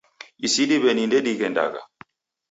[0.45, 1.81] Isi diw'eni ndedighendagha